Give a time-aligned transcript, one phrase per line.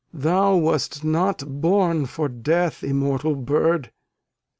[0.15, 3.91] Thou wast not born for death, immortal Bird!